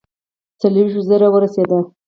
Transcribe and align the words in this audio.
څلوېښتو 0.61 1.01
زرو 1.09 1.27
ورسېدی. 1.31 1.79